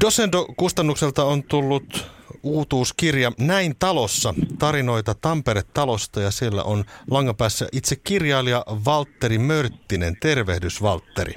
Dosendo-kustannukselta 0.00 1.24
on 1.24 1.42
tullut 1.42 2.12
uutuuskirja 2.42 3.32
Näin 3.38 3.72
talossa, 3.78 4.34
tarinoita 4.58 5.14
Tampere-talosta 5.20 6.20
ja 6.20 6.30
siellä 6.30 6.62
on 6.62 6.84
langapäässä 7.10 7.66
itse 7.72 7.96
kirjailija 8.04 8.64
Valtteri 8.84 9.38
Mörttinen. 9.38 10.16
Tervehdys 10.20 10.82
Valtteri. 10.82 11.34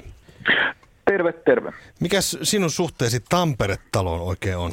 Terve, 1.04 1.32
terve. 1.32 1.72
Mikäs 2.00 2.38
sinun 2.42 2.70
suhteesi 2.70 3.20
Tampere-taloon 3.28 4.20
oikein 4.20 4.56
on? 4.56 4.72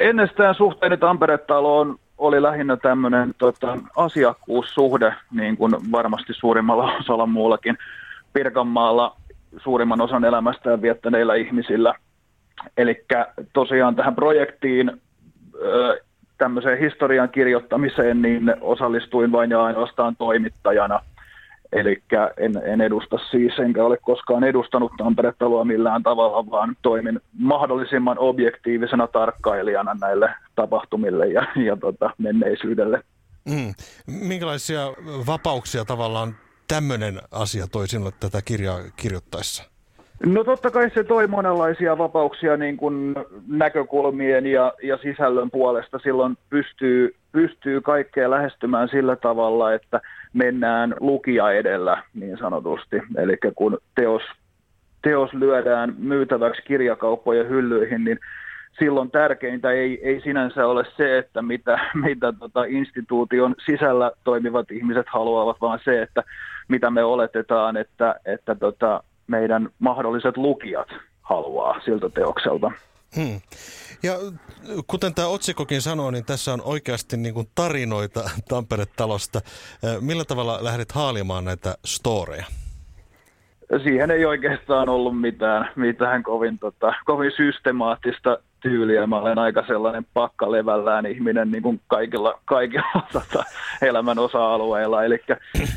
Ennestään 0.00 0.54
suhteeni 0.54 0.96
Tampere-taloon 0.96 1.98
oli 2.18 2.42
lähinnä 2.42 2.76
tämmöinen 2.76 3.34
tota, 3.38 3.78
asiakkuussuhde, 3.96 5.14
niin 5.30 5.56
kuin 5.56 5.92
varmasti 5.92 6.32
suurimmalla 6.34 6.96
osalla 6.96 7.26
muullakin 7.26 7.78
Pirkanmaalla 8.32 9.16
suurimman 9.62 10.00
osan 10.00 10.24
elämästään 10.24 10.82
viettäneillä 10.82 11.34
ihmisillä. 11.34 11.94
Eli 12.76 13.04
tosiaan 13.52 13.96
tähän 13.96 14.14
projektiin 14.14 15.00
tämmöiseen 16.38 16.78
historian 16.78 17.28
kirjoittamiseen, 17.28 18.22
niin 18.22 18.54
osallistuin 18.60 19.32
vain 19.32 19.50
ja 19.50 19.64
ainoastaan 19.64 20.16
toimittajana. 20.16 21.00
Eli 21.72 22.02
en, 22.36 22.62
en 22.64 22.80
edusta 22.80 23.18
siis, 23.30 23.58
enkä 23.58 23.84
ole 23.84 23.96
koskaan 24.02 24.44
edustanut 24.44 24.92
Tampere-taloa 24.98 25.64
millään 25.64 26.02
tavalla, 26.02 26.50
vaan 26.50 26.76
toimin 26.82 27.20
mahdollisimman 27.38 28.18
objektiivisena 28.18 29.06
tarkkailijana 29.06 29.96
näille 30.00 30.34
tapahtumille 30.54 31.26
ja, 31.26 31.46
ja 31.66 31.76
tota, 31.76 32.10
menneisyydelle. 32.18 33.02
Mm. 33.44 33.74
Minkälaisia 34.06 34.80
vapauksia 35.26 35.84
tavallaan 35.84 36.34
tämmöinen 36.68 37.20
asia 37.30 37.66
toi 37.66 37.88
sinulle 37.88 38.12
tätä 38.20 38.42
kirjaa 38.42 38.78
kirjoittaessa? 38.96 39.69
No 40.26 40.44
totta 40.44 40.70
kai 40.70 40.90
se 40.90 41.04
toi 41.04 41.26
monenlaisia 41.26 41.98
vapauksia 41.98 42.56
niin 42.56 42.76
kuin 42.76 43.14
näkökulmien 43.48 44.46
ja, 44.46 44.72
ja 44.82 44.96
sisällön 44.96 45.50
puolesta. 45.50 45.98
Silloin 45.98 46.36
pystyy, 46.50 47.14
pystyy 47.32 47.80
kaikkea 47.80 48.30
lähestymään 48.30 48.88
sillä 48.88 49.16
tavalla, 49.16 49.72
että 49.72 50.00
mennään 50.32 50.94
lukija 51.00 51.52
edellä 51.52 52.02
niin 52.14 52.38
sanotusti. 52.38 52.96
Eli 53.16 53.36
kun 53.54 53.78
teos, 53.94 54.22
teos 55.02 55.34
lyödään 55.34 55.94
myytäväksi 55.98 56.62
kirjakauppojen 56.62 57.48
hyllyihin, 57.48 58.04
niin 58.04 58.18
silloin 58.78 59.10
tärkeintä 59.10 59.70
ei, 59.70 60.00
ei 60.02 60.20
sinänsä 60.20 60.66
ole 60.66 60.84
se, 60.96 61.18
että 61.18 61.42
mitä, 61.42 61.78
mitä 62.04 62.32
tota 62.32 62.64
instituution 62.64 63.54
sisällä 63.66 64.12
toimivat 64.24 64.70
ihmiset 64.70 65.06
haluavat, 65.08 65.56
vaan 65.60 65.80
se, 65.84 66.02
että 66.02 66.22
mitä 66.68 66.90
me 66.90 67.04
oletetaan, 67.04 67.76
että, 67.76 68.14
että 68.24 68.54
tota, 68.54 69.02
meidän 69.30 69.68
mahdolliset 69.78 70.36
lukijat 70.36 70.88
haluaa 71.22 71.80
siltä 71.84 72.08
teokselta. 72.08 72.70
Hmm. 73.16 73.40
Ja 74.02 74.12
kuten 74.86 75.14
tämä 75.14 75.28
otsikokin 75.28 75.82
sanoo, 75.82 76.10
niin 76.10 76.24
tässä 76.24 76.52
on 76.52 76.62
oikeasti 76.64 77.16
niin 77.16 77.34
kuin 77.34 77.46
tarinoita 77.54 78.30
Tampere-talosta. 78.48 79.40
Millä 80.00 80.24
tavalla 80.24 80.58
lähdet 80.64 80.92
haalimaan 80.92 81.44
näitä 81.44 81.74
storeja? 81.84 82.44
Siihen 83.82 84.10
ei 84.10 84.24
oikeastaan 84.24 84.88
ollut 84.88 85.20
mitään, 85.20 85.70
mitään 85.76 86.22
kovin, 86.22 86.58
tota, 86.58 86.94
kovin 87.04 87.32
systemaattista 87.36 88.38
tyyliä. 88.60 89.06
Mä 89.06 89.18
olen 89.18 89.38
aika 89.38 89.64
sellainen 89.66 90.06
pakkalevällään 90.14 91.06
ihminen 91.06 91.50
niin 91.50 91.62
kuin 91.62 91.80
kaikilla, 91.86 92.40
kaikilla 92.44 93.02
tota, 93.12 93.44
elämän 93.82 94.18
osa-alueilla. 94.18 95.04
Eli 95.04 95.20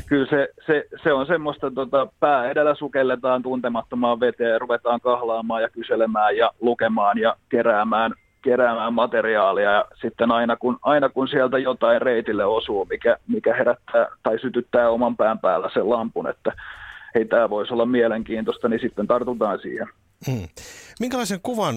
kyllä 0.06 0.26
se, 0.26 0.48
se, 0.66 0.86
se, 1.02 1.12
on 1.12 1.26
semmoista, 1.26 1.70
tota, 1.70 2.06
pää 2.20 2.50
edellä 2.50 2.74
sukelletaan 2.74 3.42
tuntemattomaan 3.42 4.20
veteen 4.20 4.60
ruvetaan 4.60 5.00
kahlaamaan 5.00 5.62
ja 5.62 5.68
kyselemään 5.68 6.36
ja 6.36 6.50
lukemaan 6.60 7.18
ja 7.18 7.36
keräämään, 7.48 8.14
keräämään 8.42 8.94
materiaalia. 8.94 9.70
Ja 9.72 9.84
sitten 10.00 10.30
aina 10.32 10.56
kun, 10.56 10.78
aina 10.82 11.08
kun 11.08 11.28
sieltä 11.28 11.58
jotain 11.58 12.02
reitille 12.02 12.44
osuu, 12.44 12.86
mikä, 12.90 13.16
mikä 13.28 13.54
herättää 13.54 14.06
tai 14.22 14.38
sytyttää 14.38 14.90
oman 14.90 15.16
pään 15.16 15.38
päällä 15.38 15.70
sen 15.72 15.90
lampun, 15.90 16.28
että 16.28 16.52
hei 17.14 17.24
tämä 17.24 17.50
voisi 17.50 17.72
olla 17.72 17.86
mielenkiintoista, 17.86 18.68
niin 18.68 18.80
sitten 18.80 19.06
tartutaan 19.06 19.58
siihen. 19.58 19.88
Hmm. 20.26 20.48
Minkälaisen 21.00 21.40
kuvan 21.42 21.74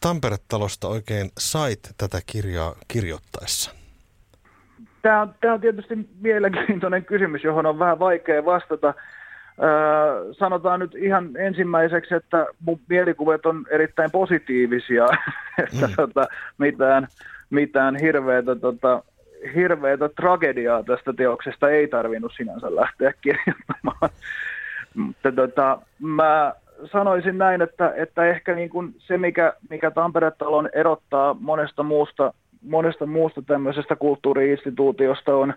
Tampere-talosta 0.00 0.88
oikein 0.88 1.30
sait 1.38 1.80
tätä 1.98 2.20
kirjaa 2.26 2.74
kirjoittaessa? 2.88 3.70
Tämä 5.02 5.22
on, 5.22 5.34
tämä 5.40 5.54
on 5.54 5.60
tietysti 5.60 6.08
mielenkiintoinen 6.20 7.04
kysymys, 7.04 7.44
johon 7.44 7.66
on 7.66 7.78
vähän 7.78 7.98
vaikea 7.98 8.44
vastata. 8.44 8.94
Öö, 9.62 10.34
sanotaan 10.34 10.80
nyt 10.80 10.94
ihan 10.94 11.36
ensimmäiseksi, 11.36 12.14
että 12.14 12.46
mun 12.60 12.80
mielikuvat 12.88 13.46
on 13.46 13.66
erittäin 13.70 14.10
positiivisia, 14.10 15.06
että 15.64 15.86
mm. 15.86 15.94
tota, 15.96 16.26
mitään, 16.58 17.08
mitään 17.50 17.96
hirveätä, 17.96 18.56
tota, 18.56 19.02
hirveätä 19.54 20.08
tragediaa 20.08 20.82
tästä 20.82 21.12
teoksesta 21.12 21.70
ei 21.70 21.88
tarvinnut 21.88 22.32
sinänsä 22.36 22.76
lähteä 22.76 23.12
kirjoittamaan. 23.20 24.10
Mutta 24.94 25.32
tota, 25.32 25.78
mä 25.98 26.54
sanoisin 26.84 27.38
näin, 27.38 27.62
että, 27.62 27.92
että 27.96 28.26
ehkä 28.26 28.54
niin 28.54 28.70
kuin 28.70 28.94
se, 28.98 29.18
mikä, 29.18 29.52
mikä 29.70 29.90
Tampere-talon 29.90 30.68
erottaa 30.72 31.36
monesta 31.40 31.82
muusta, 31.82 32.32
monesta 32.62 33.06
muusta 33.06 33.42
tämmöisestä 33.42 33.96
kulttuuriinstituutiosta 33.96 35.36
on, 35.36 35.54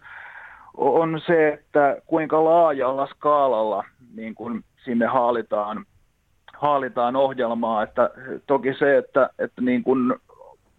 on 0.78 1.22
se, 1.26 1.48
että 1.48 1.98
kuinka 2.08 2.44
laajalla 2.44 3.08
skaalalla 3.08 3.84
niin 4.16 4.36
kuin 4.36 4.64
sinne 4.84 5.06
haalitaan, 5.06 5.86
haalitaan 6.54 7.16
ohjelmaa. 7.16 7.84
Että 7.84 8.10
toki 8.48 8.74
se, 8.74 8.98
että, 8.98 9.30
että 9.40 9.62
niin 9.62 9.84
kuin 9.84 10.14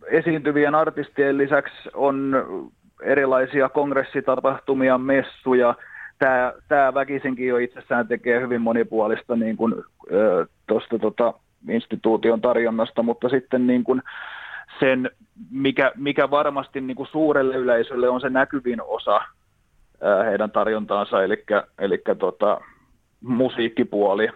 esiintyvien 0.06 0.74
artistien 0.74 1.38
lisäksi 1.38 1.90
on 1.94 2.46
erilaisia 3.02 3.68
kongressitapahtumia, 3.68 4.98
messuja– 4.98 5.74
tämä, 6.20 6.53
tämä 6.69 6.94
väkisinkin 6.94 7.48
jo 7.48 7.56
itsessään 7.56 8.08
tekee 8.08 8.41
hyvin 8.41 8.60
monipuolista 8.60 9.36
niin 9.36 9.56
kuin, 9.56 9.75
tuosta 10.66 10.98
tota, 10.98 11.34
instituution 11.69 12.41
tarjonnasta, 12.41 13.03
mutta 13.03 13.28
sitten 13.28 13.66
niin 13.66 13.84
kuin 13.84 14.03
sen, 14.81 15.10
mikä, 15.50 15.92
mikä 15.97 16.31
varmasti 16.31 16.81
niin 16.81 16.97
kuin 16.97 17.08
suurelle 17.12 17.56
yleisölle 17.56 18.08
on 18.08 18.20
se 18.20 18.31
näkyvin 18.31 18.82
osa 18.82 19.20
heidän 20.26 20.50
tarjontaansa, 20.50 21.22
eli, 21.22 21.44
eli 21.78 22.03
tota, 22.19 22.60
musiikkipuoli, 23.20 24.28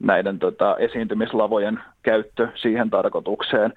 näiden 0.00 0.38
tota, 0.38 0.76
esiintymislavojen 0.76 1.80
käyttö 2.02 2.48
siihen 2.54 2.90
tarkoitukseen, 2.90 3.72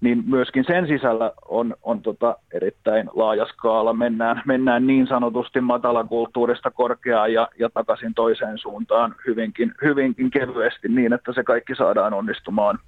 niin 0.00 0.22
myöskin 0.26 0.64
sen 0.66 0.86
sisällä 0.86 1.32
on, 1.48 1.74
on 1.82 2.02
tota, 2.02 2.36
erittäin 2.52 3.10
laaja 3.14 3.46
skaala. 3.46 3.92
Mennään, 3.92 4.42
mennään 4.46 4.86
niin 4.86 5.06
sanotusti 5.06 5.60
matalakulttuurista 5.60 6.70
korkeaan 6.70 7.32
ja, 7.32 7.48
ja 7.58 7.70
takaisin 7.70 8.14
toiseen 8.14 8.58
suuntaan 8.58 9.14
hyvinkin, 9.26 9.74
hyvinkin 9.82 10.30
kevyesti 10.30 10.88
niin, 10.88 11.12
että 11.12 11.32
se 11.32 11.44
kaikki 11.44 11.74
saadaan 11.74 12.14
onnistumaan. 12.14 12.78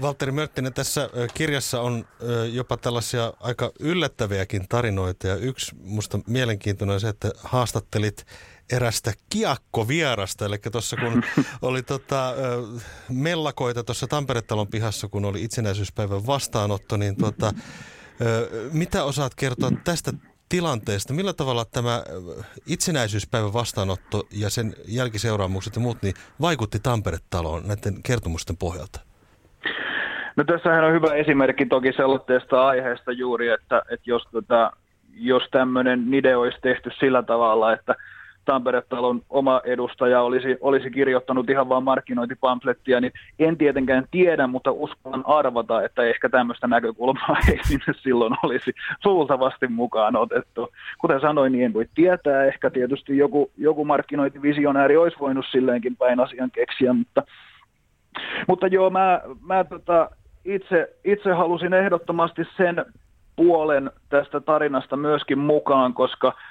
Valtteri 0.00 0.32
Mörttinen, 0.32 0.72
tässä 0.72 1.10
kirjassa 1.34 1.80
on 1.80 2.04
jopa 2.52 2.76
tällaisia 2.76 3.32
aika 3.40 3.70
yllättäviäkin 3.80 4.68
tarinoita 4.68 5.26
ja 5.26 5.36
yksi 5.36 5.76
musta 5.84 6.18
mielenkiintoinen 6.26 6.94
on 6.94 7.00
se, 7.00 7.08
että 7.08 7.30
haastattelit 7.44 8.24
erästä 8.72 9.12
kiakkovierasta. 9.30 10.44
Eli 10.44 10.58
tuossa 10.72 10.96
kun 10.96 11.22
oli 11.68 11.82
tota, 11.82 12.34
mellakoita 13.12 13.84
tuossa 13.84 14.06
Tampere-talon 14.06 14.68
pihassa, 14.68 15.08
kun 15.08 15.24
oli 15.24 15.42
itsenäisyyspäivän 15.44 16.26
vastaanotto, 16.26 16.96
niin 16.96 17.16
tota, 17.16 17.52
mitä 18.72 19.04
osaat 19.04 19.34
kertoa 19.34 19.70
tästä 19.84 20.12
tilanteesta? 20.48 21.14
Millä 21.14 21.32
tavalla 21.32 21.64
tämä 21.64 22.02
itsenäisyyspäivän 22.66 23.52
vastaanotto 23.52 24.22
ja 24.40 24.50
sen 24.50 24.74
jälkiseuraamukset 24.88 25.76
ja 25.76 25.82
muut 25.82 26.02
niin 26.02 26.14
vaikutti 26.40 26.78
Tampere-taloon 26.82 27.62
näiden 27.62 28.02
kertomusten 28.02 28.56
pohjalta? 28.56 29.00
No 30.36 30.44
tässähän 30.44 30.84
on 30.84 30.92
hyvä 30.92 31.14
esimerkki 31.14 31.66
toki 31.66 31.92
sellaisesta 31.92 32.66
aiheesta 32.66 33.12
juuri, 33.12 33.48
että, 33.48 33.82
että 33.90 34.10
jos, 34.10 34.22
tota, 34.32 34.72
jos 35.14 35.42
tämmöinen 35.50 36.10
nide 36.10 36.36
olisi 36.36 36.58
tehty 36.62 36.90
sillä 37.00 37.22
tavalla, 37.22 37.72
että– 37.72 37.94
Tampere-talon 38.44 39.22
oma 39.30 39.60
edustaja 39.64 40.22
olisi, 40.22 40.56
olisi 40.60 40.90
kirjoittanut 40.90 41.50
ihan 41.50 41.68
vain 41.68 41.84
markkinointipamflettia, 41.84 43.00
niin 43.00 43.12
en 43.38 43.56
tietenkään 43.56 44.04
tiedä, 44.10 44.46
mutta 44.46 44.72
uskallan 44.72 45.24
arvata, 45.26 45.82
että 45.82 46.02
ehkä 46.02 46.28
tämmöistä 46.28 46.66
näkökulmaa 46.66 47.36
ei 47.50 47.58
sinne 47.64 47.94
silloin 48.02 48.34
olisi 48.42 48.72
luultavasti 49.04 49.68
mukaan 49.68 50.16
otettu. 50.16 50.68
Kuten 50.98 51.20
sanoin, 51.20 51.52
niin 51.52 51.64
en 51.64 51.72
voi 51.72 51.86
tietää. 51.94 52.44
Ehkä 52.44 52.70
tietysti 52.70 53.18
joku, 53.18 53.50
joku 53.56 53.84
markkinointivisionääri 53.84 54.96
olisi 54.96 55.18
voinut 55.20 55.46
silleenkin 55.50 55.96
päin 55.96 56.20
asian 56.20 56.50
keksiä, 56.50 56.92
mutta, 56.92 57.22
mutta 58.48 58.66
joo, 58.66 58.90
mä, 58.90 59.20
mä 59.46 59.64
tota, 59.64 60.10
itse, 60.44 60.96
itse 61.04 61.32
halusin 61.32 61.74
ehdottomasti 61.74 62.42
sen 62.56 62.84
puolen 63.36 63.90
tästä 64.08 64.40
tarinasta 64.40 64.96
myöskin 64.96 65.38
mukaan, 65.38 65.94
koska– 65.94 66.32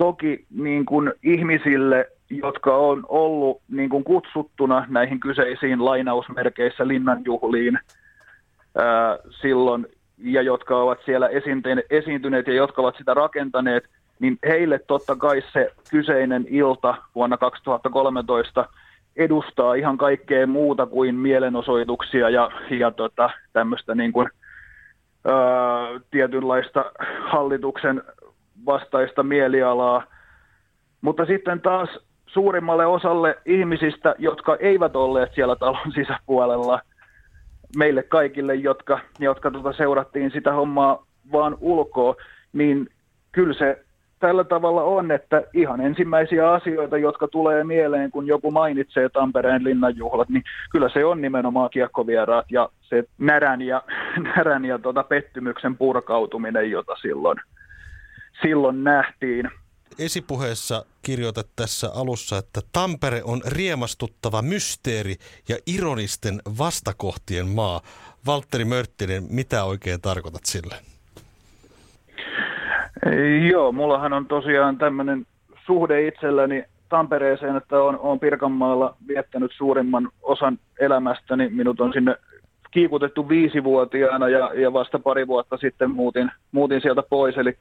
toki 0.00 0.44
niin 0.50 0.84
kuin 0.84 1.12
ihmisille, 1.22 2.08
jotka 2.30 2.76
on 2.76 3.04
ollut 3.08 3.60
niin 3.68 3.90
kuin 3.90 4.04
kutsuttuna 4.04 4.86
näihin 4.88 5.20
kyseisiin 5.20 5.84
lainausmerkeissä 5.84 6.88
linnanjuhliin, 6.88 7.78
ää, 8.78 9.18
silloin 9.40 9.86
ja 10.18 10.42
jotka 10.42 10.76
ovat 10.76 10.98
siellä 11.04 11.28
esiintyneet 11.90 12.46
ja 12.46 12.54
jotka 12.54 12.82
ovat 12.82 12.96
sitä 12.98 13.14
rakentaneet, 13.14 13.84
niin 14.20 14.38
heille 14.46 14.78
totta 14.78 15.16
kai 15.16 15.42
se 15.52 15.70
kyseinen 15.90 16.46
ilta 16.48 16.94
vuonna 17.14 17.36
2013 17.36 18.66
edustaa 19.16 19.74
ihan 19.74 19.98
kaikkea 19.98 20.46
muuta 20.46 20.86
kuin 20.86 21.14
mielenosoituksia 21.14 22.30
ja, 22.30 22.50
ja 22.70 22.90
tota, 22.90 23.30
tämmöistä 23.52 23.94
niin 23.94 24.12
kuin, 24.12 24.28
ää, 25.24 26.00
tietynlaista 26.10 26.84
hallituksen 27.20 28.02
vastaista 28.66 29.22
mielialaa. 29.22 30.04
Mutta 31.00 31.26
sitten 31.26 31.60
taas 31.60 31.88
suurimmalle 32.26 32.86
osalle 32.86 33.38
ihmisistä, 33.46 34.14
jotka 34.18 34.56
eivät 34.56 34.96
olleet 34.96 35.34
siellä 35.34 35.56
talon 35.56 35.92
sisäpuolella, 35.94 36.80
meille 37.76 38.02
kaikille, 38.02 38.54
jotka, 38.54 39.00
jotka 39.18 39.50
tota 39.50 39.72
seurattiin 39.72 40.30
sitä 40.30 40.52
hommaa 40.52 41.06
vaan 41.32 41.56
ulkoa, 41.60 42.14
niin 42.52 42.88
kyllä 43.32 43.54
se 43.54 43.84
tällä 44.20 44.44
tavalla 44.44 44.82
on, 44.82 45.10
että 45.10 45.42
ihan 45.54 45.80
ensimmäisiä 45.80 46.52
asioita, 46.52 46.98
jotka 46.98 47.28
tulee 47.28 47.64
mieleen, 47.64 48.10
kun 48.10 48.26
joku 48.26 48.50
mainitsee 48.50 49.08
Tampereen 49.08 49.64
linnanjuhlat, 49.64 50.28
niin 50.28 50.42
kyllä 50.72 50.88
se 50.88 51.04
on 51.04 51.20
nimenomaan 51.20 51.70
kiekkovieraat 51.70 52.46
ja 52.50 52.68
se 52.80 53.04
närän 53.18 53.62
ja, 53.62 53.82
närän 54.36 54.64
ja 54.64 54.78
tota 54.78 55.02
pettymyksen 55.02 55.76
purkautuminen, 55.76 56.70
jota 56.70 56.96
silloin, 56.96 57.38
silloin 58.42 58.84
nähtiin. 58.84 59.50
Esipuheessa 59.98 60.84
kirjoitat 61.02 61.46
tässä 61.56 61.90
alussa, 61.94 62.38
että 62.38 62.60
Tampere 62.72 63.22
on 63.24 63.40
riemastuttava 63.46 64.42
mysteeri 64.42 65.14
ja 65.48 65.56
ironisten 65.66 66.40
vastakohtien 66.58 67.48
maa. 67.48 67.80
Valtteri 68.26 68.64
Mörttinen, 68.64 69.22
mitä 69.30 69.64
oikein 69.64 70.00
tarkoitat 70.00 70.44
sille? 70.44 70.74
Joo, 73.50 73.72
mullahan 73.72 74.12
on 74.12 74.26
tosiaan 74.26 74.78
tämmöinen 74.78 75.26
suhde 75.66 76.06
itselläni 76.06 76.64
Tampereeseen, 76.88 77.56
että 77.56 77.82
on, 77.82 77.98
on 77.98 78.20
Pirkanmaalla 78.20 78.96
viettänyt 79.08 79.50
suurimman 79.56 80.08
osan 80.22 80.58
elämästäni. 80.80 81.48
Minut 81.48 81.80
on 81.80 81.92
sinne 81.92 82.16
kiikutettu 82.70 83.28
viisivuotiaana 83.28 84.28
ja, 84.28 84.54
ja 84.54 84.72
vasta 84.72 84.98
pari 84.98 85.26
vuotta 85.26 85.56
sitten 85.56 85.90
muutin, 85.90 86.30
muutin 86.52 86.80
sieltä 86.80 87.02
pois, 87.02 87.36
eli 87.36 87.56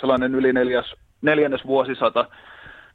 sellainen 0.00 0.34
yli 0.34 0.52
neljäs, 0.52 0.94
neljännes 1.22 1.66
vuosisata 1.66 2.26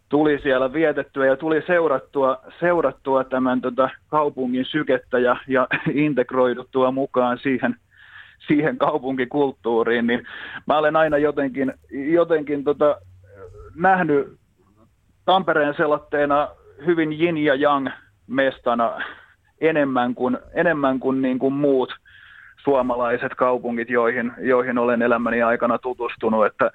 tuli 0.09 0.39
siellä 0.43 0.73
vietettyä 0.73 1.25
ja 1.25 1.37
tuli 1.37 1.61
seurattua, 1.67 2.37
seurattua 2.59 3.23
tämän 3.23 3.61
tota, 3.61 3.89
kaupungin 4.07 4.65
sykettä 4.65 5.19
ja, 5.19 5.37
ja 5.47 5.67
integroiduttua 5.93 6.91
mukaan 6.91 7.39
siihen– 7.41 7.75
siihen 8.47 8.77
kaupunkikulttuuriin, 8.77 10.07
niin 10.07 10.27
mä 10.67 10.77
olen 10.77 10.95
aina 10.95 11.17
jotenkin, 11.17 11.73
jotenkin 11.91 12.63
tota, 12.63 12.97
nähnyt 13.75 14.37
Tampereen 15.25 15.73
selotteena 15.77 16.47
hyvin 16.85 17.21
yin 17.21 17.37
ja 17.37 17.55
yang 17.55 17.89
mestana 18.27 19.01
enemmän 19.61 20.15
kuin, 20.15 20.37
enemmän 20.53 20.99
kuin, 20.99 21.21
niin 21.21 21.39
kuin 21.39 21.53
muut 21.53 21.93
suomalaiset 22.65 23.35
kaupungit, 23.35 23.89
joihin, 23.89 24.31
joihin 24.37 24.77
olen 24.77 25.01
elämäni 25.01 25.41
aikana 25.41 25.77
tutustunut. 25.77 26.45
Että 26.45 26.71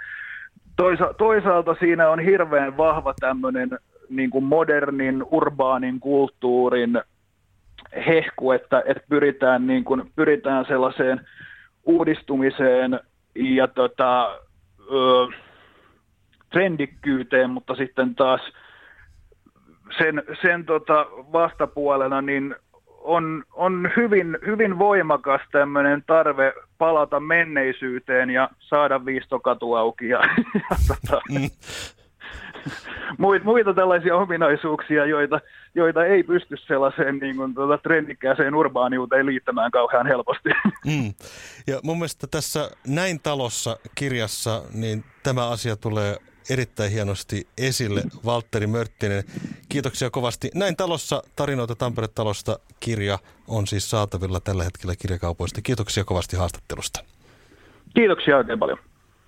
toisa, 0.76 1.14
toisaalta 1.18 1.76
siinä 1.80 2.08
on 2.08 2.20
hirveän 2.20 2.76
vahva 2.76 3.14
tämmöinen 3.20 3.70
niin 4.08 4.30
kuin 4.30 4.44
modernin, 4.44 5.24
urbaanin 5.30 6.00
kulttuurin 6.00 7.02
hehku, 8.06 8.52
että, 8.52 8.82
että 8.86 9.02
pyritään, 9.08 9.66
niin 9.66 9.84
kuin, 9.84 10.12
pyritään 10.16 10.64
sellaiseen 10.64 11.20
uudistumiseen 11.84 13.00
ja 13.34 13.68
tota, 13.68 14.38
ö, 14.80 15.26
trendikkyyteen, 16.52 17.50
mutta 17.50 17.74
sitten 17.74 18.14
taas 18.14 18.40
sen, 19.98 20.22
sen 20.42 20.66
tota 20.66 21.06
vastapuolena 21.32 22.22
niin 22.22 22.54
on, 23.00 23.44
on 23.52 23.90
hyvin, 23.96 24.38
hyvin 24.46 24.78
voimakas 24.78 25.40
tämmöinen 25.52 26.02
tarve 26.06 26.52
palata 26.78 27.20
menneisyyteen 27.20 28.30
ja 28.30 28.50
saada 28.60 29.04
viistokatu 29.04 29.74
auki 29.74 30.08
ja, 30.08 30.18
ja 30.70 30.76
tota, 30.88 31.20
muita 33.18 33.74
tällaisia 33.74 34.16
ominaisuuksia, 34.16 35.06
joita, 35.06 35.40
joita 35.74 36.04
ei 36.04 36.22
pysty 36.22 36.56
sellaiseen 36.56 37.18
niin 37.18 37.36
kuin, 37.36 37.54
tuota, 37.54 37.78
trendikkääseen 37.78 38.54
urbaaniuteen 38.54 39.26
liittämään 39.26 39.70
kauhean 39.70 40.06
helposti. 40.06 40.48
Mm. 40.86 41.14
Ja 41.66 41.80
mun 41.82 41.98
mielestä 41.98 42.26
tässä 42.26 42.70
Näin 42.86 43.20
talossa 43.22 43.76
kirjassa, 43.94 44.62
niin 44.74 45.04
tämä 45.22 45.48
asia 45.48 45.76
tulee 45.76 46.16
erittäin 46.50 46.92
hienosti 46.92 47.46
esille. 47.58 48.02
Valtteri 48.24 48.66
Mörttinen, 48.66 49.24
kiitoksia 49.68 50.10
kovasti. 50.10 50.50
Näin 50.54 50.76
talossa 50.76 51.22
tarinoita 51.36 51.74
Tampere-talosta 51.74 52.58
kirja 52.80 53.18
on 53.48 53.66
siis 53.66 53.90
saatavilla 53.90 54.40
tällä 54.40 54.64
hetkellä 54.64 54.94
kirjakaupoista. 54.96 55.60
Kiitoksia 55.62 56.04
kovasti 56.04 56.36
haastattelusta. 56.36 57.00
Kiitoksia 57.94 58.36
oikein 58.36 58.58
paljon. 58.58 58.78